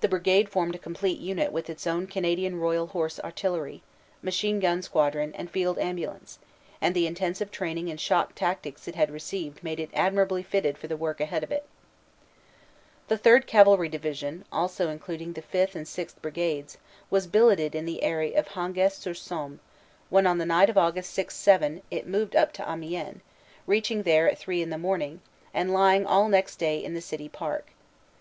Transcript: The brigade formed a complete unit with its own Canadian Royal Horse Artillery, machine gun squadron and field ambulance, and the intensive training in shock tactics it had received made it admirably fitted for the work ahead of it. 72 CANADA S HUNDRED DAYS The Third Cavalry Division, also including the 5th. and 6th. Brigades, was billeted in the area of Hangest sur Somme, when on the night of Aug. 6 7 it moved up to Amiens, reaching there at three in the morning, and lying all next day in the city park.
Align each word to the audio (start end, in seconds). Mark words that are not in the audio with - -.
The 0.00 0.08
brigade 0.08 0.48
formed 0.48 0.74
a 0.74 0.78
complete 0.78 1.20
unit 1.20 1.52
with 1.52 1.70
its 1.70 1.86
own 1.86 2.08
Canadian 2.08 2.58
Royal 2.58 2.88
Horse 2.88 3.20
Artillery, 3.20 3.80
machine 4.20 4.58
gun 4.58 4.82
squadron 4.82 5.32
and 5.36 5.48
field 5.48 5.78
ambulance, 5.78 6.40
and 6.80 6.96
the 6.96 7.06
intensive 7.06 7.52
training 7.52 7.86
in 7.86 7.96
shock 7.96 8.34
tactics 8.34 8.88
it 8.88 8.96
had 8.96 9.08
received 9.08 9.62
made 9.62 9.78
it 9.78 9.90
admirably 9.94 10.42
fitted 10.42 10.76
for 10.76 10.88
the 10.88 10.96
work 10.96 11.20
ahead 11.20 11.44
of 11.44 11.52
it. 11.52 11.64
72 13.06 13.06
CANADA 13.06 13.06
S 13.06 13.06
HUNDRED 13.06 13.08
DAYS 13.08 13.08
The 13.08 13.22
Third 13.22 13.46
Cavalry 13.46 13.88
Division, 13.88 14.44
also 14.50 14.88
including 14.88 15.34
the 15.34 15.42
5th. 15.42 15.76
and 15.76 15.86
6th. 15.86 16.20
Brigades, 16.20 16.78
was 17.08 17.28
billeted 17.28 17.76
in 17.76 17.86
the 17.86 18.02
area 18.02 18.36
of 18.36 18.48
Hangest 18.48 19.00
sur 19.02 19.14
Somme, 19.14 19.60
when 20.10 20.26
on 20.26 20.38
the 20.38 20.44
night 20.44 20.68
of 20.70 20.74
Aug. 20.74 21.04
6 21.04 21.36
7 21.36 21.82
it 21.92 22.08
moved 22.08 22.34
up 22.34 22.52
to 22.54 22.68
Amiens, 22.68 23.22
reaching 23.68 24.02
there 24.02 24.28
at 24.28 24.38
three 24.38 24.60
in 24.60 24.70
the 24.70 24.76
morning, 24.76 25.20
and 25.54 25.72
lying 25.72 26.04
all 26.04 26.28
next 26.28 26.56
day 26.56 26.82
in 26.82 26.94
the 26.94 27.00
city 27.00 27.28
park. 27.28 27.68